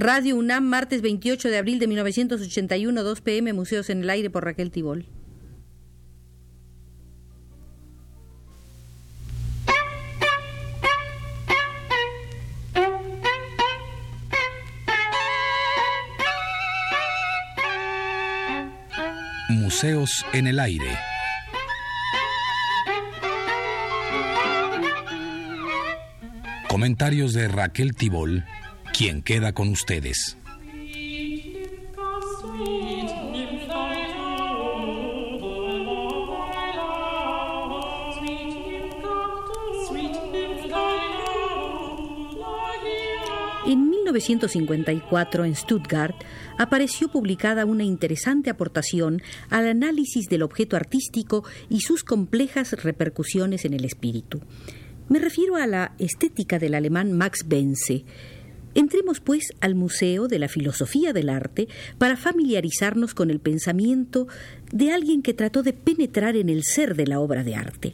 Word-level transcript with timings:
Radio 0.00 0.36
UNAM, 0.36 0.64
martes 0.64 1.02
28 1.02 1.50
de 1.50 1.58
abril 1.58 1.78
de 1.78 1.86
1981, 1.86 3.02
2 3.02 3.20
pm, 3.20 3.52
Museos 3.52 3.90
en 3.90 4.02
el 4.02 4.08
Aire 4.08 4.30
por 4.30 4.46
Raquel 4.46 4.70
Tibol. 4.70 5.04
Museos 19.50 20.24
en 20.32 20.46
el 20.46 20.60
Aire. 20.60 20.96
Comentarios 26.68 27.34
de 27.34 27.48
Raquel 27.48 27.94
Tibol 27.94 28.46
quien 29.00 29.22
queda 29.22 29.54
con 29.54 29.68
ustedes. 29.70 30.36
En 43.66 43.88
1954, 43.88 45.44
en 45.46 45.56
Stuttgart, 45.56 46.14
apareció 46.58 47.08
publicada 47.08 47.64
una 47.64 47.84
interesante 47.84 48.50
aportación 48.50 49.22
al 49.48 49.66
análisis 49.66 50.28
del 50.28 50.42
objeto 50.42 50.76
artístico 50.76 51.42
y 51.70 51.80
sus 51.80 52.04
complejas 52.04 52.72
repercusiones 52.82 53.64
en 53.64 53.72
el 53.72 53.86
espíritu. 53.86 54.42
Me 55.08 55.18
refiero 55.20 55.56
a 55.56 55.66
la 55.66 55.94
estética 55.98 56.58
del 56.58 56.74
alemán 56.74 57.12
Max 57.12 57.46
Bense, 57.48 58.04
Entremos, 58.74 59.20
pues, 59.20 59.52
al 59.60 59.74
Museo 59.74 60.28
de 60.28 60.38
la 60.38 60.48
Filosofía 60.48 61.12
del 61.12 61.28
Arte 61.28 61.68
para 61.98 62.16
familiarizarnos 62.16 63.14
con 63.14 63.30
el 63.30 63.40
pensamiento 63.40 64.28
de 64.72 64.92
alguien 64.92 65.22
que 65.22 65.34
trató 65.34 65.62
de 65.62 65.72
penetrar 65.72 66.36
en 66.36 66.48
el 66.48 66.62
ser 66.62 66.94
de 66.94 67.06
la 67.06 67.20
obra 67.20 67.42
de 67.42 67.54
arte. 67.54 67.92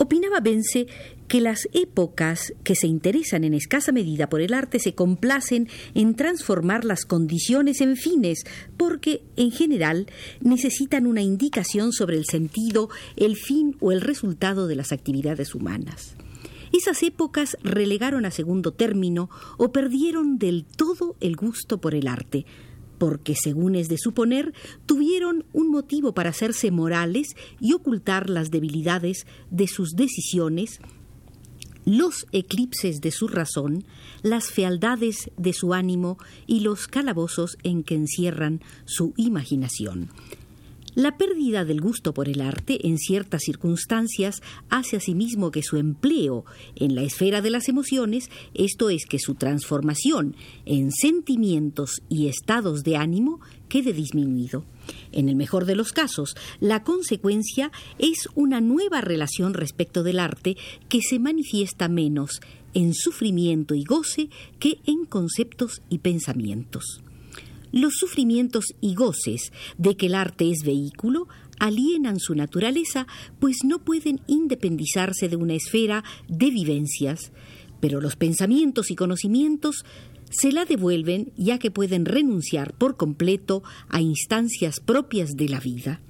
Opinaba 0.00 0.38
Bense 0.38 0.86
que 1.26 1.40
las 1.40 1.68
épocas 1.72 2.52
que 2.62 2.76
se 2.76 2.86
interesan 2.86 3.42
en 3.42 3.52
escasa 3.52 3.90
medida 3.90 4.28
por 4.28 4.40
el 4.40 4.54
arte 4.54 4.78
se 4.78 4.94
complacen 4.94 5.68
en 5.94 6.14
transformar 6.14 6.84
las 6.84 7.04
condiciones 7.04 7.80
en 7.80 7.96
fines, 7.96 8.44
porque, 8.76 9.22
en 9.36 9.50
general, 9.50 10.06
necesitan 10.40 11.06
una 11.06 11.22
indicación 11.22 11.92
sobre 11.92 12.16
el 12.16 12.26
sentido, 12.26 12.90
el 13.16 13.36
fin 13.36 13.76
o 13.80 13.90
el 13.90 14.00
resultado 14.00 14.68
de 14.68 14.76
las 14.76 14.92
actividades 14.92 15.54
humanas. 15.54 16.14
Esas 16.72 17.02
épocas 17.02 17.56
relegaron 17.62 18.24
a 18.24 18.30
segundo 18.30 18.72
término 18.72 19.30
o 19.56 19.72
perdieron 19.72 20.38
del 20.38 20.64
todo 20.64 21.16
el 21.20 21.36
gusto 21.36 21.80
por 21.80 21.94
el 21.94 22.08
arte, 22.08 22.46
porque, 22.98 23.34
según 23.34 23.74
es 23.74 23.88
de 23.88 23.98
suponer, 23.98 24.52
tuvieron 24.86 25.44
un 25.52 25.70
motivo 25.70 26.12
para 26.12 26.30
hacerse 26.30 26.70
morales 26.70 27.36
y 27.60 27.72
ocultar 27.72 28.28
las 28.28 28.50
debilidades 28.50 29.26
de 29.50 29.68
sus 29.68 29.92
decisiones, 29.92 30.80
los 31.84 32.26
eclipses 32.32 33.00
de 33.00 33.10
su 33.10 33.28
razón, 33.28 33.84
las 34.22 34.50
fealdades 34.50 35.30
de 35.38 35.52
su 35.52 35.72
ánimo 35.72 36.18
y 36.46 36.60
los 36.60 36.86
calabozos 36.86 37.56
en 37.62 37.82
que 37.82 37.94
encierran 37.94 38.60
su 38.84 39.14
imaginación. 39.16 40.10
La 40.98 41.16
pérdida 41.16 41.64
del 41.64 41.80
gusto 41.80 42.12
por 42.12 42.28
el 42.28 42.40
arte 42.40 42.88
en 42.88 42.98
ciertas 42.98 43.42
circunstancias 43.44 44.42
hace 44.68 44.96
asimismo 44.96 45.52
que 45.52 45.62
su 45.62 45.76
empleo 45.76 46.44
en 46.74 46.96
la 46.96 47.02
esfera 47.02 47.40
de 47.40 47.50
las 47.50 47.68
emociones, 47.68 48.30
esto 48.52 48.90
es 48.90 49.06
que 49.06 49.20
su 49.20 49.36
transformación 49.36 50.34
en 50.66 50.90
sentimientos 50.90 52.02
y 52.08 52.26
estados 52.26 52.82
de 52.82 52.96
ánimo, 52.96 53.38
quede 53.68 53.92
disminuido. 53.92 54.64
En 55.12 55.28
el 55.28 55.36
mejor 55.36 55.66
de 55.66 55.76
los 55.76 55.92
casos, 55.92 56.34
la 56.58 56.82
consecuencia 56.82 57.70
es 58.00 58.28
una 58.34 58.60
nueva 58.60 59.00
relación 59.00 59.54
respecto 59.54 60.02
del 60.02 60.18
arte 60.18 60.56
que 60.88 61.00
se 61.00 61.20
manifiesta 61.20 61.88
menos 61.88 62.40
en 62.74 62.92
sufrimiento 62.92 63.76
y 63.76 63.84
goce 63.84 64.30
que 64.58 64.80
en 64.84 65.04
conceptos 65.04 65.80
y 65.90 65.98
pensamientos. 65.98 67.02
Los 67.72 67.94
sufrimientos 67.94 68.74
y 68.80 68.94
goces 68.94 69.52
de 69.76 69.96
que 69.96 70.06
el 70.06 70.14
arte 70.14 70.50
es 70.50 70.64
vehículo 70.64 71.28
alienan 71.58 72.20
su 72.20 72.34
naturaleza, 72.34 73.06
pues 73.40 73.58
no 73.64 73.80
pueden 73.80 74.20
independizarse 74.26 75.28
de 75.28 75.36
una 75.36 75.54
esfera 75.54 76.04
de 76.28 76.50
vivencias, 76.50 77.32
pero 77.80 78.00
los 78.00 78.16
pensamientos 78.16 78.90
y 78.90 78.96
conocimientos 78.96 79.84
se 80.30 80.52
la 80.52 80.64
devuelven 80.64 81.32
ya 81.36 81.58
que 81.58 81.70
pueden 81.70 82.04
renunciar 82.04 82.74
por 82.74 82.96
completo 82.96 83.62
a 83.88 84.00
instancias 84.00 84.80
propias 84.80 85.36
de 85.36 85.48
la 85.48 85.60
vida. 85.60 86.00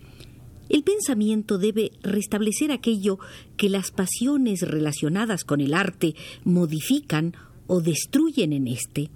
El 0.68 0.82
pensamiento 0.82 1.56
debe 1.56 1.92
restablecer 2.02 2.72
aquello 2.72 3.18
que 3.56 3.70
las 3.70 3.90
pasiones 3.90 4.62
relacionadas 4.62 5.44
con 5.44 5.60
el 5.60 5.72
arte 5.72 6.14
modifican 6.44 7.34
o 7.66 7.80
destruyen 7.80 8.52
en 8.52 8.66
éste. 8.66 9.10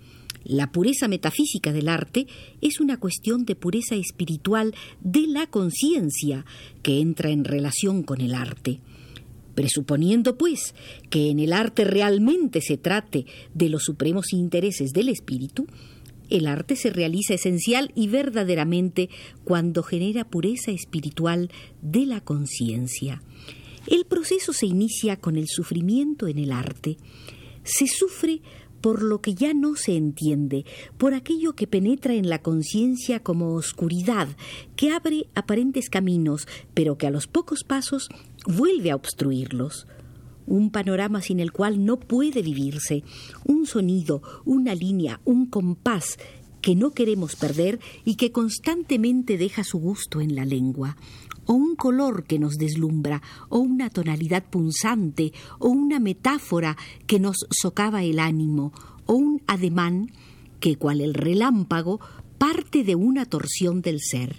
La 0.45 0.73
pureza 0.73 1.09
metafísica 1.09 1.73
del 1.73 1.89
arte 1.89 2.27
es 2.61 2.81
una 2.81 2.99
cuestión 2.99 3.45
de 3.45 3.57
pureza 3.57 3.95
espiritual 3.95 4.75
de 5.01 5.27
la 5.27 5.47
conciencia 5.47 6.45
que 6.83 7.01
entra 7.01 7.31
en 7.31 7.45
relación 7.45 8.03
con 8.03 8.21
el 8.21 8.35
arte. 8.35 8.81
Presuponiendo, 9.55 10.39
pues, 10.39 10.75
que 11.11 11.31
en 11.31 11.39
el 11.39 11.53
arte 11.53 11.85
realmente 11.85 12.61
se 12.61 12.79
trate 12.79 13.27
de 13.55 13.69
los 13.69 13.85
supremos 13.85 14.33
intereses 14.33 14.93
del 14.93 15.09
espíritu, 15.09 15.67
el 16.31 16.47
arte 16.47 16.77
se 16.77 16.89
realiza 16.89 17.35
esencial 17.35 17.93
y 17.95 18.09
verdaderamente 18.09 19.11
cuando 19.45 19.83
genera 19.83 20.25
pureza 20.25 20.71
espiritual 20.71 21.51
de 21.83 22.07
la 22.07 22.23
conciencia. 22.23 23.23
El 23.87 24.07
proceso 24.07 24.55
se 24.55 24.67
inicia 24.67 25.17
con 25.17 25.37
el 25.37 25.49
sufrimiento 25.49 26.29
en 26.29 26.39
el 26.39 26.53
arte. 26.53 26.97
Se 27.65 27.87
sufre 27.87 28.41
por 28.83 29.03
lo 29.03 29.23
que 29.23 29.35
ya 29.35 29.55
no 29.55 29.77
se 29.77 29.97
entiende, 29.97 30.67
por 30.99 31.15
aquello 31.15 31.55
que 31.55 31.67
penetra 31.67 32.15
en 32.15 32.29
la 32.29 32.41
conciencia 32.41 33.21
como 33.21 33.55
oscuridad, 33.55 34.29
que 34.77 34.91
abre 34.91 35.29
aparentes 35.35 35.89
caminos, 35.89 36.47
pero 36.75 36.99
que 36.99 37.07
a 37.07 37.11
los 37.11 37.27
pocos 37.27 37.65
pasos 37.65 38.09
vuelve 38.47 38.91
a 38.91 38.97
obstruirlos. 38.97 39.87
Un 40.47 40.71
panorama 40.71 41.23
sin 41.23 41.39
el 41.39 41.53
cual 41.53 41.85
no 41.85 41.99
puede 41.99 42.43
vivirse, 42.43 43.05
un 43.47 43.65
sonido, 43.67 44.23
una 44.45 44.75
línea, 44.75 45.21
un 45.25 45.47
compás 45.47 46.19
que 46.61 46.75
no 46.75 46.93
queremos 46.93 47.37
perder 47.37 47.81
y 48.05 48.17
que 48.17 48.33
constantemente 48.33 49.37
deja 49.37 49.65
su 49.65 49.79
gusto 49.79 50.21
en 50.21 50.35
la 50.35 50.45
lengua, 50.45 50.97
o 51.53 51.55
un 51.55 51.77
color 51.77 52.25
que 52.25 52.39
nos 52.39 52.57
deslumbra, 52.57 53.21
o 53.51 53.59
una 53.59 53.91
tonalidad 53.91 54.43
punzante, 54.43 55.35
o 55.59 55.69
una 55.69 56.01
metáfora 56.01 56.79
que 57.07 57.21
nos 57.21 57.47
socava 57.51 58.05
el 58.05 58.21
ánimo, 58.21 58.73
o 59.05 59.13
un 59.13 59.43
ademán 59.47 60.11
que, 60.61 60.77
cual 60.77 61.03
el 61.03 61.13
relámpago, 61.13 62.01
parte 62.39 62.85
de 62.85 62.95
una 62.95 63.27
torsión 63.27 63.83
del 63.83 64.01
ser. 64.01 64.37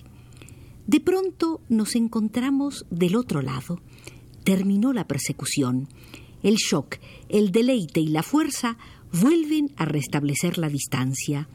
De 0.88 1.00
pronto 1.02 1.62
nos 1.70 1.96
encontramos 1.96 2.88
del 2.90 3.16
otro 3.16 3.44
lado. 3.44 3.80
Terminó 4.44 4.92
la 4.92 5.06
persecución. 5.06 5.90
El 6.42 6.56
shock, 6.56 6.96
el 7.30 7.52
deleite 7.52 8.00
y 8.00 8.08
la 8.08 8.24
fuerza 8.24 8.76
vuelven 9.22 9.72
a 9.76 9.86
restablecer 9.86 10.58
la 10.58 10.68
distancia. 10.68 11.48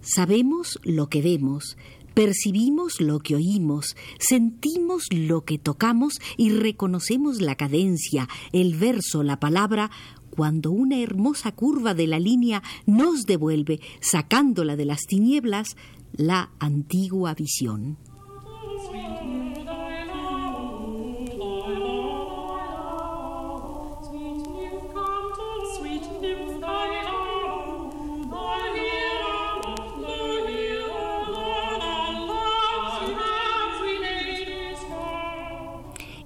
Sabemos 0.00 0.78
lo 0.84 1.08
que 1.10 1.20
vemos, 1.20 1.76
Percibimos 2.16 3.02
lo 3.02 3.18
que 3.18 3.34
oímos, 3.34 3.94
sentimos 4.18 5.04
lo 5.10 5.44
que 5.44 5.58
tocamos 5.58 6.14
y 6.38 6.48
reconocemos 6.48 7.42
la 7.42 7.56
cadencia, 7.56 8.26
el 8.52 8.74
verso, 8.74 9.22
la 9.22 9.38
palabra, 9.38 9.90
cuando 10.30 10.70
una 10.70 10.98
hermosa 10.98 11.52
curva 11.52 11.92
de 11.92 12.06
la 12.06 12.18
línea 12.18 12.62
nos 12.86 13.24
devuelve, 13.24 13.80
sacándola 14.00 14.76
de 14.76 14.86
las 14.86 15.02
tinieblas, 15.02 15.76
la 16.16 16.48
antigua 16.58 17.34
visión. 17.34 17.98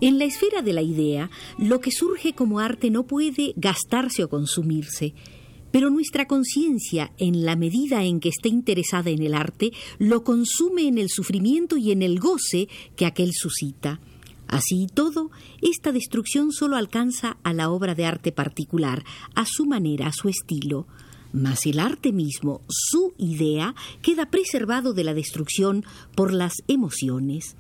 En 0.00 0.18
la 0.18 0.24
esfera 0.24 0.62
de 0.62 0.72
la 0.72 0.82
idea, 0.82 1.30
lo 1.58 1.80
que 1.80 1.90
surge 1.90 2.32
como 2.32 2.58
arte 2.58 2.90
no 2.90 3.06
puede 3.06 3.52
gastarse 3.56 4.24
o 4.24 4.30
consumirse, 4.30 5.12
pero 5.70 5.90
nuestra 5.90 6.26
conciencia, 6.26 7.12
en 7.18 7.44
la 7.44 7.54
medida 7.54 8.02
en 8.02 8.18
que 8.18 8.30
esté 8.30 8.48
interesada 8.48 9.10
en 9.10 9.22
el 9.22 9.34
arte, 9.34 9.72
lo 9.98 10.24
consume 10.24 10.88
en 10.88 10.96
el 10.96 11.10
sufrimiento 11.10 11.76
y 11.76 11.92
en 11.92 12.02
el 12.02 12.18
goce 12.18 12.68
que 12.96 13.04
aquel 13.04 13.32
suscita. 13.34 14.00
Así 14.48 14.84
y 14.84 14.86
todo, 14.86 15.30
esta 15.62 15.92
destrucción 15.92 16.50
solo 16.50 16.76
alcanza 16.76 17.36
a 17.44 17.52
la 17.52 17.70
obra 17.70 17.94
de 17.94 18.06
arte 18.06 18.32
particular, 18.32 19.04
a 19.34 19.44
su 19.46 19.66
manera, 19.66 20.08
a 20.08 20.12
su 20.12 20.28
estilo. 20.28 20.86
mas 21.32 21.64
el 21.66 21.78
arte 21.78 22.10
mismo, 22.10 22.60
su 22.68 23.12
idea, 23.16 23.76
queda 24.02 24.30
preservado 24.30 24.94
de 24.94 25.04
la 25.04 25.14
destrucción 25.14 25.84
por 26.16 26.32
las 26.32 26.54
emociones. 26.66 27.54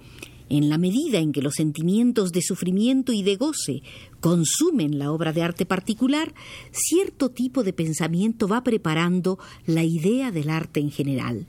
En 0.50 0.68
la 0.68 0.78
medida 0.78 1.18
en 1.18 1.30
que 1.30 1.42
los 1.42 1.54
sentimientos 1.54 2.32
de 2.32 2.42
sufrimiento 2.42 3.12
y 3.12 3.22
de 3.22 3.36
goce 3.36 3.82
consumen 4.18 4.98
la 4.98 5.12
obra 5.12 5.32
de 5.32 5.42
arte 5.42 5.64
particular, 5.64 6.34
cierto 6.72 7.30
tipo 7.30 7.62
de 7.62 7.72
pensamiento 7.72 8.48
va 8.48 8.64
preparando 8.64 9.38
la 9.64 9.84
idea 9.84 10.32
del 10.32 10.50
arte 10.50 10.80
en 10.80 10.90
general. 10.90 11.46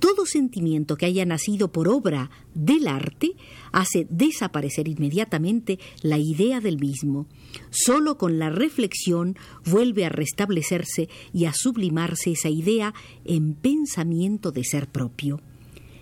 Todo 0.00 0.26
sentimiento 0.26 0.96
que 0.96 1.06
haya 1.06 1.24
nacido 1.24 1.70
por 1.70 1.88
obra 1.88 2.30
del 2.52 2.88
arte 2.88 3.32
hace 3.70 4.08
desaparecer 4.10 4.88
inmediatamente 4.88 5.78
la 6.02 6.18
idea 6.18 6.60
del 6.60 6.78
mismo. 6.78 7.26
Solo 7.70 8.18
con 8.18 8.40
la 8.40 8.50
reflexión 8.50 9.36
vuelve 9.64 10.04
a 10.04 10.08
restablecerse 10.08 11.08
y 11.32 11.44
a 11.44 11.52
sublimarse 11.54 12.32
esa 12.32 12.50
idea 12.50 12.92
en 13.24 13.54
pensamiento 13.54 14.50
de 14.50 14.64
ser 14.64 14.88
propio. 14.88 15.40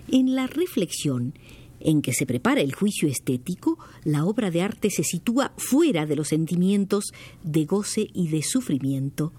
En 0.08 0.34
la 0.34 0.46
reflexión 0.46 1.34
en 1.84 2.02
que 2.02 2.12
se 2.12 2.26
prepara 2.26 2.62
el 2.62 2.74
juicio 2.74 3.08
estético, 3.08 3.78
la 4.02 4.24
obra 4.24 4.50
de 4.50 4.62
arte 4.62 4.90
se 4.90 5.04
sitúa 5.04 5.52
fuera 5.56 6.06
de 6.06 6.16
los 6.16 6.28
sentimientos 6.28 7.12
de 7.44 7.66
goce 7.66 8.08
y 8.12 8.28
de 8.28 8.42
sufrimiento. 8.42 9.32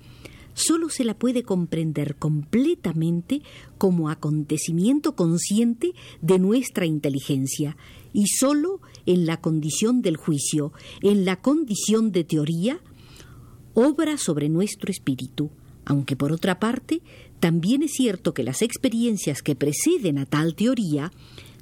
Solo 0.54 0.88
se 0.88 1.04
la 1.04 1.18
puede 1.18 1.44
comprender 1.44 2.16
completamente 2.16 3.42
como 3.78 4.10
acontecimiento 4.10 5.16
consciente 5.16 5.92
de 6.22 6.40
nuestra 6.40 6.86
inteligencia 6.86 7.76
y 8.14 8.28
solo 8.28 8.80
en 9.06 9.26
la 9.26 9.42
condición 9.42 10.02
del 10.02 10.16
juicio, 10.16 10.72
en 11.02 11.26
la 11.26 11.42
condición 11.42 12.14
de 12.14 12.24
teoría, 12.24 12.80
obra 13.74 14.18
sobre 14.18 14.48
nuestro 14.48 14.90
espíritu, 14.92 15.50
aunque 15.84 16.16
por 16.16 16.32
otra 16.32 16.60
parte 16.60 17.02
también 17.42 17.84
es 17.84 17.92
cierto 17.92 18.34
que 18.34 18.44
las 18.44 18.62
experiencias 18.62 19.42
que 19.42 19.56
preceden 19.56 20.18
a 20.18 20.26
tal 20.26 20.56
teoría 20.56 21.12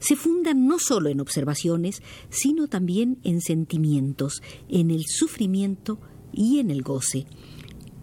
se 0.03 0.17
fundan 0.17 0.67
no 0.67 0.79
solo 0.79 1.09
en 1.09 1.21
observaciones, 1.21 2.01
sino 2.29 2.67
también 2.67 3.19
en 3.23 3.39
sentimientos, 3.39 4.41
en 4.67 4.91
el 4.91 5.05
sufrimiento 5.07 5.97
y 6.33 6.59
en 6.59 6.71
el 6.71 6.81
goce. 6.81 7.25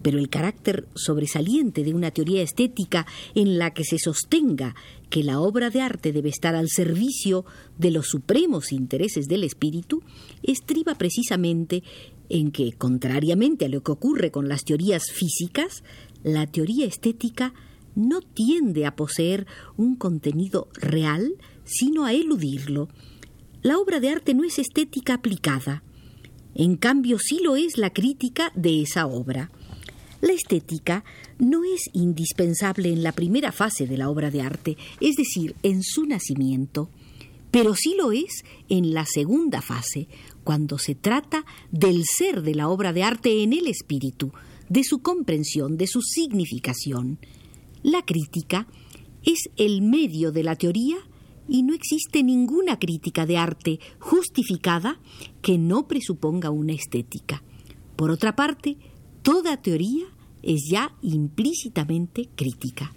Pero 0.03 0.19
el 0.19 0.31
carácter 0.31 0.89
sobresaliente 0.95 1.85
de 1.85 1.93
una 1.93 2.11
teoría 2.11 2.41
estética 2.41 3.07
en 3.35 3.59
la 3.59 3.75
que 3.75 3.85
se 3.85 3.99
sostenga 3.99 4.75
que 5.11 5.23
la 5.23 5.41
obra 5.41 5.69
de 5.69 5.83
arte 5.83 6.11
debe 6.13 6.31
estar 6.31 6.55
al 6.55 6.71
servicio 6.71 7.45
de 7.77 7.91
los 7.91 8.07
supremos 8.07 8.73
intereses 8.73 9.29
del 9.29 9.45
espíritu, 9.45 10.03
estriba 10.43 10.95
precisamente 10.95 11.83
en 12.31 12.51
que, 12.51 12.73
contrariamente 12.73 13.67
a 13.67 13.69
lo 13.69 13.83
que 13.83 13.93
ocurre 13.93 14.31
con 14.31 14.49
las 14.49 14.65
teorías 14.65 15.11
físicas, 15.13 15.85
la 16.23 16.47
teoría 16.47 16.87
estética 16.87 17.53
no 17.95 18.23
tiende 18.23 18.87
a 18.87 18.97
poseer 18.97 19.47
un 19.77 19.97
contenido 19.97 20.69
real, 20.75 21.35
sino 21.71 22.05
a 22.05 22.13
eludirlo. 22.13 22.89
La 23.63 23.79
obra 23.79 24.01
de 24.01 24.11
arte 24.11 24.35
no 24.35 24.45
es 24.45 24.59
estética 24.59 25.15
aplicada, 25.15 25.83
en 26.55 26.77
cambio 26.77 27.19
sí 27.19 27.41
lo 27.43 27.57
es 27.57 27.79
la 27.79 27.91
crítica 27.91 28.53
de 28.55 28.83
esa 28.83 29.07
obra. 29.07 29.51
La 30.21 30.33
estética 30.33 31.05
no 31.39 31.63
es 31.65 31.89
indispensable 31.95 32.93
en 32.93 33.03
la 33.03 33.13
primera 33.13 33.53
fase 33.53 33.87
de 33.87 33.97
la 33.97 34.11
obra 34.11 34.31
de 34.31 34.43
arte, 34.43 34.77
es 35.01 35.17
decir, 35.17 35.55
en 35.63 35.83
su 35.83 36.05
nacimiento, 36.05 36.91
pero 37.51 37.75
sí 37.75 37.95
lo 37.97 38.13
es 38.13 38.45
en 38.69 38.93
la 38.93 39.07
segunda 39.07 39.63
fase, 39.63 40.09
cuando 40.45 40.79
se 40.79 40.95
trata 40.95 41.45
del 41.71 42.05
ser 42.05 42.43
de 42.43 42.55
la 42.55 42.69
obra 42.69 42.93
de 42.93 43.03
arte 43.03 43.43
en 43.43 43.53
el 43.53 43.67
espíritu, 43.67 44.33
de 44.69 44.85
su 44.85 45.01
comprensión, 45.01 45.77
de 45.77 45.87
su 45.87 46.03
significación. 46.03 47.19
La 47.83 48.03
crítica 48.03 48.67
es 49.25 49.49
el 49.57 49.83
medio 49.83 50.33
de 50.33 50.45
la 50.45 50.57
teoría 50.57 50.97
y 51.51 51.65
no 51.65 51.75
existe 51.75 52.23
ninguna 52.23 52.79
crítica 52.79 53.27
de 53.27 53.37
arte 53.37 53.81
justificada 53.99 55.01
que 55.43 55.59
no 55.59 55.89
presuponga 55.89 56.51
una 56.51 56.73
estética. 56.73 57.43
Por 57.97 58.13
otra 58.13 58.37
parte, 58.37 58.79
toda 59.23 59.61
teoría 59.61 60.07
es 60.43 60.69
ya 60.71 60.95
implícitamente 61.03 62.29
crítica. 62.37 62.93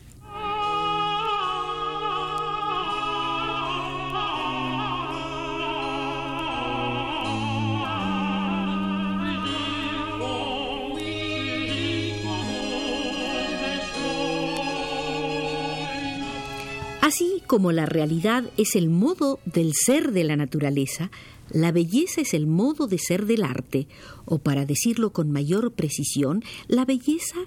Así 17.02 17.43
como 17.54 17.72
la 17.72 17.86
realidad 17.86 18.46
es 18.58 18.76
el 18.76 18.90
modo 18.90 19.40
del 19.46 19.74
ser 19.76 20.12
de 20.12 20.24
la 20.24 20.36
naturaleza, 20.36 21.12
la 21.52 21.72
belleza 21.72 22.22
es 22.22 22.34
el 22.34 22.48
modo 22.48 22.88
de 22.88 22.98
ser 22.98 23.28
del 23.28 23.44
arte, 23.44 23.88
o 24.26 24.40
para 24.40 24.66
decirlo 24.66 25.14
con 25.14 25.30
mayor 25.30 25.72
precisión, 25.74 26.44
la 26.68 26.84
belleza 26.84 27.38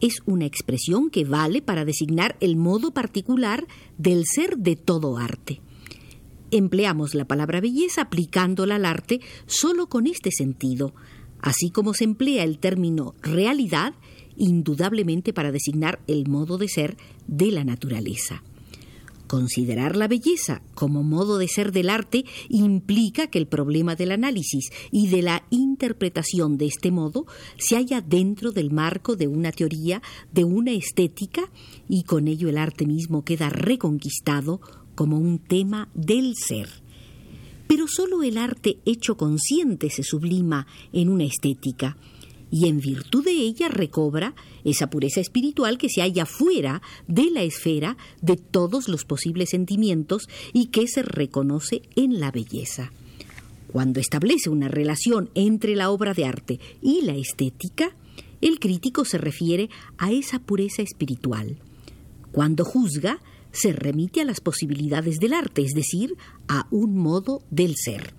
es 0.00 0.22
una 0.26 0.46
expresión 0.46 1.10
que 1.10 1.24
vale 1.24 1.60
para 1.60 1.84
designar 1.84 2.36
el 2.38 2.54
modo 2.54 2.92
particular 2.92 3.66
del 3.96 4.26
ser 4.26 4.58
de 4.58 4.76
todo 4.76 5.18
arte. 5.18 5.60
Empleamos 6.52 7.16
la 7.16 7.24
palabra 7.24 7.60
belleza 7.60 8.02
aplicándola 8.02 8.76
al 8.76 8.84
arte 8.84 9.20
solo 9.46 9.88
con 9.88 10.06
este 10.06 10.30
sentido, 10.30 10.94
así 11.40 11.70
como 11.70 11.94
se 11.94 12.04
emplea 12.04 12.44
el 12.44 12.60
término 12.60 13.16
realidad 13.22 13.94
indudablemente 14.36 15.32
para 15.32 15.50
designar 15.50 15.98
el 16.06 16.28
modo 16.28 16.58
de 16.58 16.68
ser 16.68 16.96
de 17.26 17.50
la 17.50 17.64
naturaleza. 17.64 18.44
Considerar 19.28 19.94
la 19.94 20.08
belleza 20.08 20.62
como 20.74 21.02
modo 21.02 21.36
de 21.36 21.48
ser 21.48 21.70
del 21.70 21.90
arte 21.90 22.24
implica 22.48 23.26
que 23.26 23.38
el 23.38 23.46
problema 23.46 23.94
del 23.94 24.12
análisis 24.12 24.70
y 24.90 25.08
de 25.08 25.20
la 25.20 25.44
interpretación 25.50 26.56
de 26.56 26.64
este 26.64 26.90
modo 26.90 27.26
se 27.58 27.76
halla 27.76 28.00
dentro 28.00 28.52
del 28.52 28.70
marco 28.70 29.16
de 29.16 29.28
una 29.28 29.52
teoría, 29.52 30.00
de 30.32 30.44
una 30.44 30.72
estética, 30.72 31.50
y 31.90 32.04
con 32.04 32.26
ello 32.26 32.48
el 32.48 32.56
arte 32.56 32.86
mismo 32.86 33.22
queda 33.22 33.50
reconquistado 33.50 34.62
como 34.94 35.18
un 35.18 35.38
tema 35.38 35.90
del 35.94 36.34
ser. 36.34 36.70
Pero 37.66 37.86
sólo 37.86 38.22
el 38.22 38.38
arte 38.38 38.78
hecho 38.86 39.18
consciente 39.18 39.90
se 39.90 40.04
sublima 40.04 40.66
en 40.94 41.10
una 41.10 41.24
estética, 41.24 41.98
y 42.50 42.68
en 42.68 42.80
virtud 42.80 43.24
de 43.24 43.32
ella 43.32 43.68
recobra 43.68 44.34
esa 44.64 44.90
pureza 44.90 45.20
espiritual 45.20 45.78
que 45.78 45.88
se 45.88 46.00
halla 46.00 46.26
fuera 46.26 46.82
de 47.06 47.30
la 47.30 47.42
esfera 47.42 47.96
de 48.20 48.36
todos 48.36 48.88
los 48.88 49.04
posibles 49.04 49.50
sentimientos 49.50 50.28
y 50.52 50.66
que 50.66 50.86
se 50.88 51.02
reconoce 51.02 51.82
en 51.96 52.20
la 52.20 52.30
belleza. 52.30 52.92
Cuando 53.68 54.00
establece 54.00 54.48
una 54.48 54.68
relación 54.68 55.30
entre 55.34 55.76
la 55.76 55.90
obra 55.90 56.14
de 56.14 56.24
arte 56.24 56.60
y 56.80 57.02
la 57.02 57.14
estética, 57.14 57.94
el 58.40 58.58
crítico 58.60 59.04
se 59.04 59.18
refiere 59.18 59.68
a 59.98 60.10
esa 60.12 60.38
pureza 60.38 60.82
espiritual. 60.82 61.58
Cuando 62.32 62.64
juzga, 62.64 63.20
se 63.52 63.72
remite 63.72 64.20
a 64.20 64.24
las 64.24 64.40
posibilidades 64.40 65.18
del 65.18 65.32
arte, 65.32 65.62
es 65.62 65.74
decir, 65.74 66.16
a 66.46 66.66
un 66.70 66.96
modo 66.96 67.42
del 67.50 67.74
ser. 67.76 68.17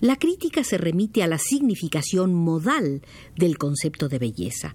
La 0.00 0.16
crítica 0.16 0.64
se 0.64 0.78
remite 0.78 1.22
a 1.22 1.26
la 1.26 1.36
significación 1.36 2.32
modal 2.32 3.02
del 3.36 3.58
concepto 3.58 4.08
de 4.08 4.18
belleza. 4.18 4.72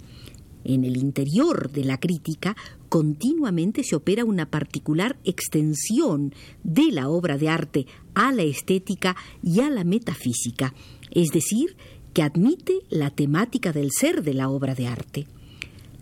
En 0.64 0.84
el 0.84 0.98
interior 0.98 1.72
de 1.72 1.84
la 1.84 2.00
crítica 2.00 2.56
continuamente 2.90 3.84
se 3.84 3.96
opera 3.96 4.24
una 4.24 4.52
particular 4.52 5.18
extensión 5.24 6.34
de 6.64 6.92
la 6.92 7.10
obra 7.10 7.38
de 7.38 7.50
arte 7.50 7.88
a 8.14 8.32
la 8.32 8.44
estética 8.44 9.16
y 9.42 9.62
a 9.62 9.70
la 9.72 9.84
metafísica, 9.84 10.76
es 11.10 11.30
decir, 11.30 11.76
que 12.14 12.22
admite 12.22 12.82
la 12.90 13.10
temática 13.10 13.72
del 13.72 13.90
ser 13.92 14.24
de 14.24 14.36
la 14.36 14.50
obra 14.50 14.76
de 14.76 14.88
arte. 14.88 15.28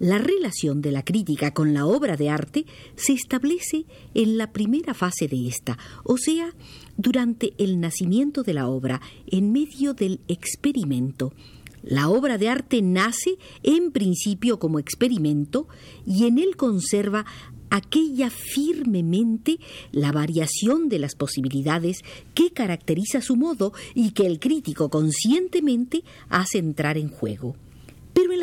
La 0.04 0.18
relación 0.18 0.82
de 0.82 0.92
la 0.92 1.06
crítica 1.06 1.54
con 1.54 1.74
la 1.74 1.86
obra 1.86 2.18
de 2.18 2.30
arte 2.30 2.66
se 2.98 3.14
establece 3.14 3.86
en 4.14 4.38
la 4.38 4.52
primera 4.52 4.94
fase 4.94 5.30
de 5.30 5.48
esta, 5.48 5.78
o 6.04 6.18
sea, 6.18 6.54
durante 6.98 7.54
el 7.58 7.80
nacimiento 7.80 8.44
de 8.44 8.54
la 8.54 8.68
obra, 8.68 9.00
en 9.28 9.54
medio 9.54 9.94
del 9.94 10.20
experimento. 10.28 11.32
La 11.84 12.10
obra 12.10 12.38
de 12.38 12.50
arte 12.50 12.82
nace 12.82 13.38
en 13.64 13.94
principio 13.94 14.60
como 14.60 14.78
experimento 14.78 15.70
y 16.06 16.26
en 16.26 16.38
él 16.38 16.58
conserva 16.58 17.26
aquella 17.70 18.30
firmemente 18.30 19.58
la 19.94 20.12
variación 20.12 20.90
de 20.90 21.00
las 21.00 21.16
posibilidades 21.16 22.00
que 22.34 22.52
caracteriza 22.52 23.22
su 23.22 23.38
modo 23.38 23.72
y 23.96 24.12
que 24.12 24.28
el 24.28 24.42
crítico 24.42 24.90
conscientemente 24.90 26.04
hace 26.28 26.58
entrar 26.58 26.98
en 26.98 27.08
juego. 27.08 27.56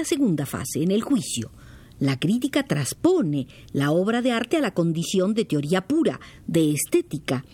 La 0.01 0.07
segunda 0.07 0.47
fase, 0.47 0.83
en 0.83 0.93
el 0.93 1.03
juicio, 1.03 1.51
la 1.99 2.19
crítica 2.19 2.63
transpone 2.63 3.49
la 3.75 3.91
obra 3.91 4.23
de 4.23 4.33
arte 4.33 4.57
a 4.57 4.61
la 4.61 4.73
condición 4.73 5.35
de 5.35 5.45
teoría 5.45 5.87
pura, 5.87 6.21
de 6.47 6.73
estética, 6.73 7.45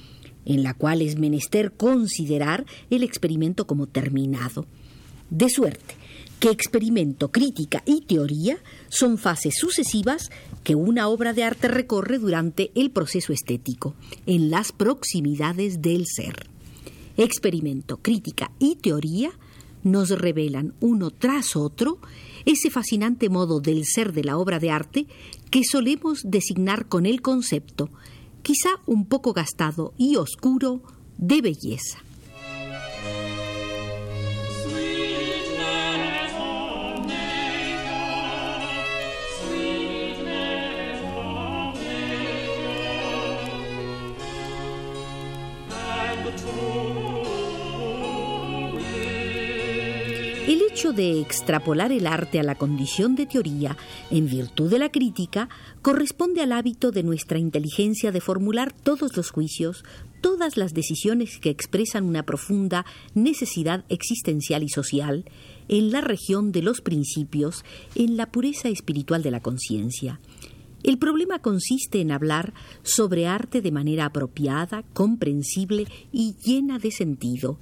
en 0.44 0.62
la 0.62 0.72
cual 0.72 1.02
es 1.02 1.18
menester 1.18 1.72
considerar 1.72 2.64
el 2.88 3.02
experimento 3.02 3.66
como 3.66 3.88
terminado. 3.88 4.64
De 5.28 5.50
suerte 5.50 5.96
que 6.38 6.50
experimento, 6.50 7.32
crítica 7.32 7.82
y 7.84 8.02
teoría 8.02 8.58
son 8.90 9.18
fases 9.18 9.56
sucesivas 9.58 10.30
que 10.62 10.76
una 10.76 11.08
obra 11.08 11.32
de 11.32 11.42
arte 11.42 11.66
recorre 11.66 12.18
durante 12.20 12.70
el 12.76 12.92
proceso 12.92 13.32
estético, 13.32 13.96
en 14.24 14.50
las 14.50 14.70
proximidades 14.70 15.82
del 15.82 16.04
ser. 16.06 16.48
Experimento, 17.16 17.96
crítica 17.96 18.52
y 18.60 18.76
teoría 18.76 19.32
nos 19.86 20.10
revelan 20.10 20.74
uno 20.80 21.10
tras 21.10 21.56
otro 21.56 21.98
ese 22.46 22.70
fascinante 22.70 23.28
modo 23.28 23.60
del 23.60 23.84
ser 23.84 24.12
de 24.12 24.24
la 24.24 24.38
obra 24.38 24.58
de 24.58 24.70
arte 24.70 25.06
que 25.50 25.62
solemos 25.64 26.22
designar 26.24 26.86
con 26.88 27.04
el 27.04 27.20
concepto, 27.20 27.90
quizá 28.42 28.70
un 28.86 29.06
poco 29.06 29.32
gastado 29.34 29.92
y 29.98 30.16
oscuro, 30.16 30.82
de 31.18 31.42
belleza. 31.42 31.98
El 50.46 50.62
hecho 50.62 50.92
de 50.92 51.20
extrapolar 51.20 51.90
el 51.90 52.06
arte 52.06 52.38
a 52.38 52.44
la 52.44 52.54
condición 52.54 53.16
de 53.16 53.26
teoría, 53.26 53.76
en 54.12 54.28
virtud 54.28 54.70
de 54.70 54.78
la 54.78 54.92
crítica, 54.92 55.48
corresponde 55.82 56.40
al 56.40 56.52
hábito 56.52 56.92
de 56.92 57.02
nuestra 57.02 57.40
inteligencia 57.40 58.12
de 58.12 58.20
formular 58.20 58.72
todos 58.72 59.16
los 59.16 59.32
juicios, 59.32 59.84
todas 60.20 60.56
las 60.56 60.72
decisiones 60.72 61.38
que 61.40 61.50
expresan 61.50 62.04
una 62.04 62.22
profunda 62.22 62.86
necesidad 63.12 63.84
existencial 63.88 64.62
y 64.62 64.68
social, 64.68 65.24
en 65.66 65.90
la 65.90 66.00
región 66.00 66.52
de 66.52 66.62
los 66.62 66.80
principios, 66.80 67.64
en 67.96 68.16
la 68.16 68.26
pureza 68.26 68.68
espiritual 68.68 69.24
de 69.24 69.32
la 69.32 69.40
conciencia. 69.40 70.20
El 70.84 70.98
problema 70.98 71.40
consiste 71.40 72.00
en 72.00 72.12
hablar 72.12 72.54
sobre 72.84 73.26
arte 73.26 73.62
de 73.62 73.72
manera 73.72 74.04
apropiada, 74.04 74.84
comprensible 74.92 75.88
y 76.12 76.36
llena 76.44 76.78
de 76.78 76.92
sentido. 76.92 77.58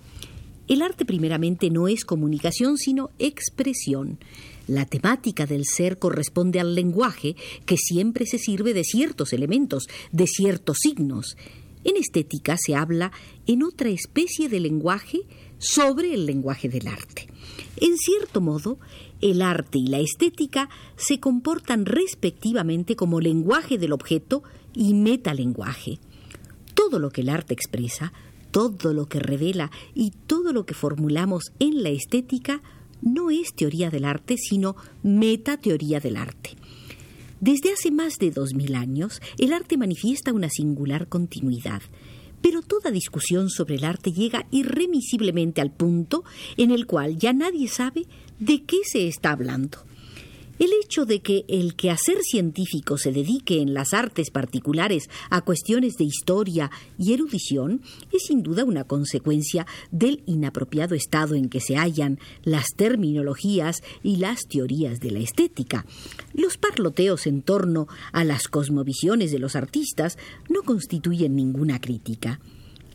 El 0.66 0.80
arte 0.80 1.04
primeramente 1.04 1.70
no 1.70 1.88
es 1.88 2.04
comunicación, 2.04 2.78
sino 2.78 3.10
expresión. 3.18 4.18
La 4.66 4.86
temática 4.86 5.44
del 5.44 5.64
ser 5.66 5.98
corresponde 5.98 6.58
al 6.58 6.74
lenguaje, 6.74 7.36
que 7.66 7.76
siempre 7.76 8.24
se 8.24 8.38
sirve 8.38 8.72
de 8.72 8.82
ciertos 8.82 9.34
elementos, 9.34 9.88
de 10.10 10.26
ciertos 10.26 10.78
signos. 10.80 11.36
En 11.84 11.98
estética 11.98 12.56
se 12.58 12.74
habla 12.74 13.12
en 13.46 13.62
otra 13.62 13.90
especie 13.90 14.48
de 14.48 14.58
lenguaje 14.58 15.20
sobre 15.58 16.14
el 16.14 16.24
lenguaje 16.24 16.70
del 16.70 16.88
arte. 16.88 17.28
En 17.76 17.98
cierto 17.98 18.40
modo, 18.40 18.78
el 19.20 19.42
arte 19.42 19.78
y 19.78 19.88
la 19.88 19.98
estética 19.98 20.70
se 20.96 21.20
comportan 21.20 21.84
respectivamente 21.84 22.96
como 22.96 23.20
lenguaje 23.20 23.76
del 23.76 23.92
objeto 23.92 24.42
y 24.72 24.94
metalenguaje. 24.94 25.98
Todo 26.74 26.98
lo 26.98 27.10
que 27.10 27.20
el 27.20 27.28
arte 27.28 27.52
expresa 27.52 28.14
todo 28.54 28.94
lo 28.94 29.06
que 29.06 29.18
revela 29.18 29.72
y 29.94 30.12
todo 30.28 30.52
lo 30.52 30.64
que 30.64 30.74
formulamos 30.74 31.50
en 31.58 31.82
la 31.82 31.88
estética 31.88 32.62
no 33.02 33.32
es 33.32 33.52
teoría 33.52 33.90
del 33.90 34.04
arte, 34.04 34.36
sino 34.38 34.76
metateoría 35.02 35.98
del 35.98 36.16
arte. 36.16 36.50
Desde 37.40 37.72
hace 37.72 37.90
más 37.90 38.14
de 38.20 38.30
dos 38.30 38.54
mil 38.54 38.76
años, 38.76 39.20
el 39.38 39.52
arte 39.52 39.76
manifiesta 39.76 40.32
una 40.32 40.50
singular 40.50 41.08
continuidad, 41.08 41.82
pero 42.42 42.62
toda 42.62 42.92
discusión 42.92 43.50
sobre 43.50 43.74
el 43.74 43.84
arte 43.84 44.12
llega 44.12 44.46
irremisiblemente 44.52 45.60
al 45.60 45.72
punto 45.72 46.22
en 46.56 46.70
el 46.70 46.86
cual 46.86 47.18
ya 47.18 47.32
nadie 47.32 47.66
sabe 47.66 48.06
de 48.38 48.62
qué 48.62 48.76
se 48.84 49.08
está 49.08 49.32
hablando. 49.32 49.78
El 50.58 50.70
hecho 50.84 51.04
de 51.04 51.20
que 51.20 51.44
el 51.48 51.74
quehacer 51.74 52.18
científico 52.22 52.96
se 52.96 53.10
dedique 53.10 53.60
en 53.60 53.74
las 53.74 53.92
artes 53.92 54.30
particulares 54.30 55.10
a 55.28 55.40
cuestiones 55.40 55.94
de 55.94 56.04
historia 56.04 56.70
y 56.96 57.12
erudición 57.12 57.82
es 58.12 58.26
sin 58.26 58.44
duda 58.44 58.64
una 58.64 58.84
consecuencia 58.84 59.66
del 59.90 60.22
inapropiado 60.26 60.94
estado 60.94 61.34
en 61.34 61.48
que 61.48 61.60
se 61.60 61.76
hallan 61.76 62.20
las 62.44 62.66
terminologías 62.76 63.82
y 64.04 64.18
las 64.18 64.46
teorías 64.46 65.00
de 65.00 65.10
la 65.10 65.18
estética. 65.18 65.86
Los 66.34 66.56
parloteos 66.56 67.26
en 67.26 67.42
torno 67.42 67.88
a 68.12 68.22
las 68.22 68.46
cosmovisiones 68.46 69.32
de 69.32 69.40
los 69.40 69.56
artistas 69.56 70.18
no 70.48 70.62
constituyen 70.62 71.34
ninguna 71.34 71.80
crítica. 71.80 72.38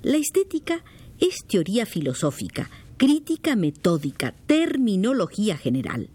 La 0.02 0.16
estética 0.16 0.82
es 1.20 1.36
teoría 1.46 1.86
filosófica, 1.86 2.70
crítica 2.96 3.58
metódica, 3.58 4.34
terminología 4.48 5.58
general. 5.58 6.10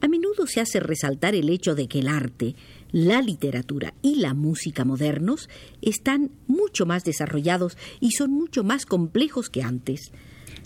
A 0.00 0.08
menudo 0.08 0.46
se 0.46 0.60
hace 0.60 0.80
resaltar 0.80 1.34
el 1.34 1.48
hecho 1.48 1.74
de 1.74 1.88
que 1.88 1.98
el 1.98 2.08
arte, 2.08 2.54
la 2.92 3.20
literatura 3.20 3.94
y 4.00 4.16
la 4.16 4.32
música 4.32 4.84
modernos 4.84 5.48
están 5.82 6.30
mucho 6.46 6.86
más 6.86 7.04
desarrollados 7.04 7.76
y 8.00 8.12
son 8.12 8.30
mucho 8.30 8.62
más 8.62 8.86
complejos 8.86 9.50
que 9.50 9.62
antes. 9.62 10.12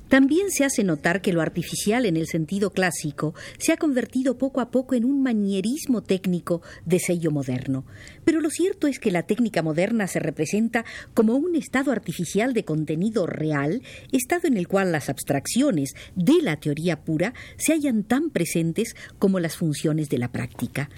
También 0.08 0.50
se 0.50 0.64
hace 0.64 0.84
notar 0.84 1.22
que 1.22 1.32
lo 1.32 1.40
artificial 1.40 2.04
en 2.04 2.16
el 2.16 2.26
sentido 2.26 2.70
clásico 2.70 3.34
se 3.58 3.72
ha 3.72 3.76
convertido 3.76 4.36
poco 4.36 4.60
a 4.60 4.70
poco 4.70 4.94
en 4.94 5.04
un 5.04 5.22
manierismo 5.22 6.02
técnico 6.02 6.60
de 6.84 6.98
sello 6.98 7.30
moderno. 7.30 7.84
Pero 8.24 8.40
lo 8.40 8.50
cierto 8.50 8.86
es 8.86 8.98
que 8.98 9.10
la 9.10 9.22
técnica 9.22 9.62
moderna 9.62 10.06
se 10.06 10.18
representa 10.18 10.84
como 11.14 11.34
un 11.34 11.56
estado 11.56 11.92
artificial 11.92 12.52
de 12.52 12.64
contenido 12.64 13.26
real, 13.26 13.82
estado 14.12 14.48
en 14.48 14.56
el 14.56 14.68
cual 14.68 14.92
las 14.92 15.08
abstracciones 15.08 15.94
de 16.14 16.42
la 16.42 16.56
teoría 16.56 17.04
pura 17.04 17.32
se 17.56 17.72
hallan 17.72 18.04
tan 18.04 18.30
presentes 18.30 18.94
como 19.18 19.40
las 19.40 19.56
funciones 19.56 20.08
de 20.08 20.18
la 20.18 20.30
práctica. 20.30 20.90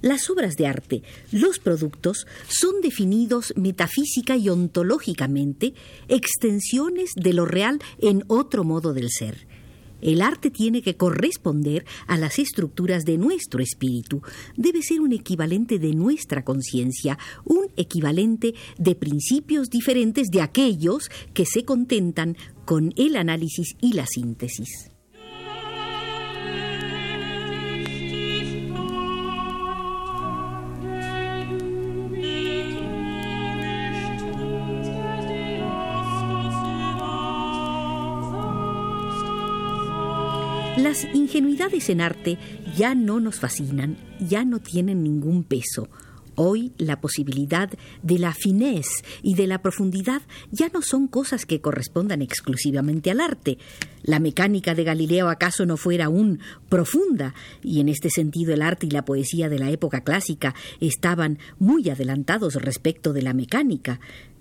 Las 0.00 0.30
obras 0.30 0.56
de 0.56 0.66
arte, 0.66 1.02
los 1.32 1.58
productos, 1.58 2.26
son 2.48 2.80
definidos 2.82 3.52
metafísica 3.56 4.36
y 4.36 4.48
ontológicamente 4.48 5.74
extensiones 6.06 7.10
de 7.16 7.32
lo 7.32 7.46
real 7.46 7.80
en 8.00 8.22
otro 8.28 8.62
modo 8.62 8.92
del 8.92 9.10
ser. 9.10 9.48
El 10.00 10.22
arte 10.22 10.50
tiene 10.50 10.82
que 10.82 10.96
corresponder 10.96 11.84
a 12.06 12.16
las 12.16 12.38
estructuras 12.38 13.04
de 13.04 13.18
nuestro 13.18 13.60
espíritu, 13.60 14.22
debe 14.56 14.82
ser 14.82 15.00
un 15.00 15.12
equivalente 15.12 15.80
de 15.80 15.92
nuestra 15.92 16.44
conciencia, 16.44 17.18
un 17.44 17.66
equivalente 17.76 18.54
de 18.78 18.94
principios 18.94 19.70
diferentes 19.70 20.28
de 20.30 20.42
aquellos 20.42 21.10
que 21.34 21.46
se 21.46 21.64
contentan 21.64 22.36
con 22.64 22.92
el 22.96 23.16
análisis 23.16 23.74
y 23.80 23.94
la 23.94 24.06
síntesis. 24.06 24.97
Las 40.88 41.06
ingenuidades 41.12 41.90
en 41.90 42.00
arte 42.00 42.38
ya 42.74 42.94
no 42.94 43.20
nos 43.20 43.40
fascinan, 43.40 43.98
ya 44.20 44.46
no 44.46 44.58
tienen 44.58 45.02
ningún 45.02 45.44
peso. 45.44 45.90
Hoy 46.34 46.72
la 46.78 46.98
posibilidad 46.98 47.68
de 48.02 48.18
la 48.18 48.32
finesse 48.32 49.04
y 49.22 49.34
de 49.34 49.46
la 49.46 49.60
profundidad 49.60 50.22
ya 50.50 50.70
no 50.72 50.80
son 50.80 51.06
cosas 51.06 51.44
que 51.44 51.60
correspondan 51.60 52.22
exclusivamente 52.22 53.10
al 53.10 53.20
arte. 53.20 53.58
La 54.02 54.18
mecánica 54.18 54.74
de 54.74 54.84
Galileo 54.84 55.28
acaso 55.28 55.66
no 55.66 55.76
fuera 55.76 56.06
aún 56.06 56.40
profunda, 56.70 57.34
y 57.62 57.80
en 57.80 57.90
este 57.90 58.08
sentido 58.08 58.54
el 58.54 58.62
arte 58.62 58.86
y 58.86 58.90
la 58.90 59.04
poesía 59.04 59.50
de 59.50 59.58
la 59.58 59.70
época 59.70 60.00
clásica 60.00 60.54
estaban 60.80 61.38
muy 61.58 61.90
adelantados 61.90 62.54
respecto 62.54 63.12
de 63.12 63.20
la 63.20 63.34
mecánica. 63.34 64.00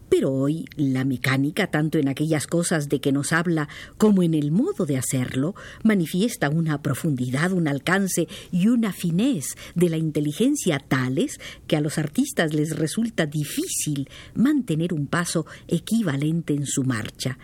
Pero 0.10 0.32
hoy 0.32 0.66
la 0.76 1.04
mecánica, 1.04 1.68
tanto 1.68 1.98
en 1.98 2.08
aquellas 2.08 2.48
cosas 2.48 2.88
de 2.88 3.02
que 3.02 3.12
nos 3.12 3.34
habla 3.34 3.68
como 3.98 4.24
en 4.24 4.34
el 4.34 4.52
modo 4.52 4.86
de 4.86 4.98
hacerlo, 4.98 5.54
manifiesta 5.84 6.50
una 6.50 6.82
profundidad, 6.82 7.52
un 7.52 7.68
alcance 7.68 8.28
y 8.52 8.68
una 8.68 8.94
finez 8.94 9.56
de 9.76 9.90
la 9.90 9.98
inteligencia 9.98 10.80
tales 10.80 11.40
que 11.68 11.76
a 11.76 11.82
los 11.82 11.98
artistas 11.98 12.54
les 12.54 12.78
resulta 12.78 13.26
difícil 13.26 14.10
mantener 14.34 14.94
un 14.94 15.08
paso 15.08 15.46
equivalente 15.68 16.54
en 16.54 16.66
su 16.66 16.84
marcha. 16.84 17.38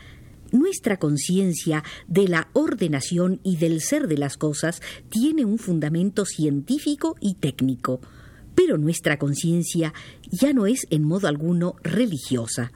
Nuestra 0.52 0.98
conciencia 0.98 1.84
de 2.08 2.28
la 2.28 2.50
ordenación 2.54 3.40
y 3.44 3.58
del 3.58 3.82
ser 3.82 4.08
de 4.08 4.20
las 4.20 4.38
cosas 4.38 4.82
tiene 5.10 5.46
un 5.46 5.58
fundamento 5.58 6.26
científico 6.26 7.16
y 7.20 7.34
técnico 7.34 8.00
pero 8.56 8.78
nuestra 8.78 9.18
conciencia 9.18 9.94
ya 10.32 10.54
no 10.54 10.66
es 10.66 10.88
en 10.90 11.04
modo 11.04 11.28
alguno 11.28 11.76
religiosa. 11.84 12.72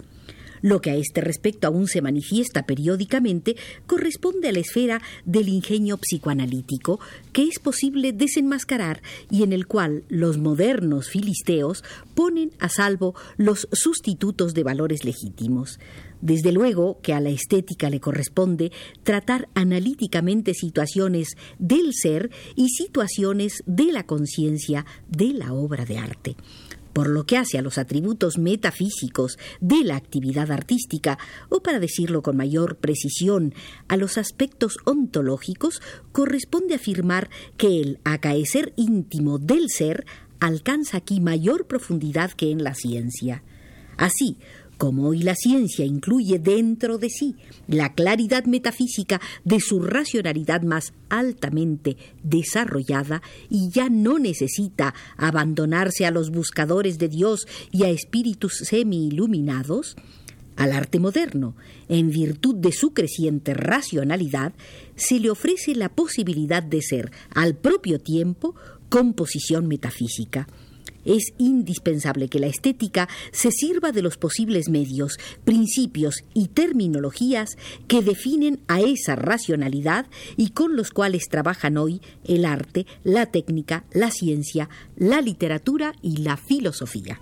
Lo 0.62 0.82
que 0.82 0.92
a 0.92 0.96
este 0.96 1.22
respecto 1.22 1.68
aún 1.68 1.88
se 1.88 2.02
manifiesta 2.02 2.66
periódicamente 2.66 3.56
corresponde 3.86 4.50
a 4.50 4.52
la 4.52 4.60
esfera 4.60 5.02
del 5.26 5.50
ingenio 5.50 5.98
psicoanalítico, 5.98 7.00
que 7.32 7.44
es 7.44 7.60
posible 7.60 8.12
desenmascarar 8.14 9.02
y 9.30 9.44
en 9.44 9.54
el 9.54 9.68
cual 9.68 10.04
los 10.10 10.38
modernos 10.38 11.10
filisteos 11.10 11.84
ponen 12.16 12.52
a 12.60 12.70
salvo 12.70 13.16
los 13.38 13.68
sustitutos 13.72 14.54
de 14.54 14.64
valores 14.64 15.04
legítimos. 15.06 15.80
Desde 16.22 16.52
luego 16.52 17.00
que 17.02 17.14
a 17.14 17.20
la 17.20 17.30
estética 17.30 17.90
le 17.90 18.00
corresponde 18.00 18.72
tratar 19.04 19.50
analíticamente 19.54 20.54
situaciones 20.54 21.36
del 21.60 21.94
ser 21.94 22.32
y 22.56 22.70
situaciones 22.70 23.64
de 23.66 23.92
la 23.92 24.06
conciencia 24.06 24.86
de 25.08 25.34
la 25.34 25.54
obra 25.54 25.86
de 25.86 25.98
arte. 25.98 26.36
Por 26.94 27.10
lo 27.10 27.28
que 27.28 27.38
hace 27.38 27.60
a 27.60 27.62
los 27.62 27.78
atributos 27.78 28.40
metafísicos 28.40 29.38
de 29.62 29.84
la 29.84 29.96
actividad 29.96 30.52
artística, 30.52 31.20
o 31.50 31.62
para 31.62 31.80
decirlo 31.80 32.24
con 32.24 32.36
mayor 32.36 32.78
precisión, 32.78 33.54
a 33.88 33.98
los 33.98 34.18
aspectos 34.18 34.78
ontológicos, 34.84 35.80
corresponde 36.12 36.74
afirmar 36.74 37.30
que 37.56 37.82
el 37.82 38.00
acaecer 38.04 38.74
íntimo 38.78 39.38
del 39.38 39.70
ser 39.70 40.08
alcanza 40.40 40.98
aquí 40.98 41.20
mayor 41.20 41.68
profundidad 41.68 42.32
que 42.32 42.50
en 42.50 42.64
la 42.64 42.74
ciencia. 42.74 43.44
Así, 43.98 44.38
como 44.78 45.08
hoy 45.08 45.20
la 45.20 45.36
ciencia 45.36 45.86
incluye 45.86 46.40
dentro 46.40 46.98
de 46.98 47.10
sí 47.10 47.36
la 47.68 47.94
claridad 47.94 48.46
metafísica 48.46 49.20
de 49.44 49.60
su 49.60 49.82
racionalidad 49.82 50.62
más 50.62 50.94
altamente 51.10 51.98
desarrollada 52.24 53.22
y 53.50 53.70
ya 53.70 53.90
no 53.90 54.20
necesita 54.20 54.94
abandonarse 55.18 56.06
a 56.06 56.12
los 56.12 56.30
buscadores 56.30 56.98
de 56.98 57.10
Dios 57.10 57.48
y 57.72 57.84
a 57.84 57.90
espíritus 57.90 58.60
semi-iluminados, 58.64 59.96
al 60.56 60.72
arte 60.72 61.00
moderno, 61.00 61.56
en 61.88 62.10
virtud 62.10 62.56
de 62.56 62.72
su 62.72 62.92
creciente 62.92 63.54
racionalidad, 63.54 64.54
se 64.96 65.20
le 65.20 65.30
ofrece 65.30 65.76
la 65.76 65.90
posibilidad 65.90 66.64
de 66.64 66.82
ser, 66.82 67.12
al 67.30 67.56
propio 67.56 68.00
tiempo, 68.00 68.56
composición 68.90 69.68
metafísica 69.68 70.48
es 71.06 71.34
indispensable 71.38 72.28
que 72.28 72.40
la 72.40 72.48
estética 72.48 73.08
se 73.32 73.52
sirva 73.52 73.92
de 73.92 74.02
los 74.02 74.18
posibles 74.18 74.70
medios, 74.70 75.18
principios 75.44 76.24
y 76.34 76.48
terminologías 76.48 77.58
que 77.88 78.02
definen 78.02 78.60
a 78.68 78.82
esa 78.82 79.16
racionalidad 79.16 80.08
y 80.36 80.50
con 80.50 80.76
los 80.76 80.92
cuales 80.92 81.30
trabajan 81.30 81.78
hoy 81.78 82.02
el 82.26 82.46
arte, 82.46 82.86
la 83.04 83.28
técnica, 83.28 83.86
la 83.92 84.12
ciencia, 84.12 84.70
la 84.96 85.22
literatura 85.22 85.94
y 86.02 86.18
la 86.18 86.38
filosofía. 86.38 87.20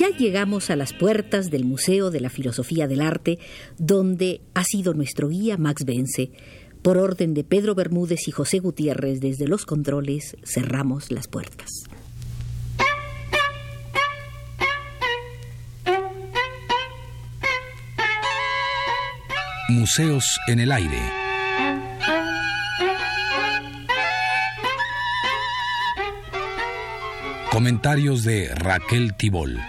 Ya 0.00 0.08
llegamos 0.16 0.70
a 0.70 0.76
las 0.76 0.94
puertas 0.94 1.50
del 1.50 1.66
Museo 1.66 2.10
de 2.10 2.20
la 2.20 2.30
Filosofía 2.30 2.88
del 2.88 3.02
Arte, 3.02 3.38
donde 3.76 4.40
ha 4.54 4.64
sido 4.64 4.94
nuestro 4.94 5.28
guía 5.28 5.58
Max 5.58 5.84
Vence. 5.84 6.30
Por 6.80 6.96
orden 6.96 7.34
de 7.34 7.44
Pedro 7.44 7.74
Bermúdez 7.74 8.26
y 8.26 8.30
José 8.30 8.60
Gutiérrez 8.60 9.20
desde 9.20 9.46
los 9.46 9.66
controles, 9.66 10.38
cerramos 10.42 11.12
las 11.12 11.28
puertas. 11.28 11.68
Museos 19.68 20.40
en 20.48 20.60
el 20.60 20.72
aire. 20.72 20.98
Comentarios 27.50 28.24
de 28.24 28.48
Raquel 28.54 29.14
Tibol. 29.18 29.60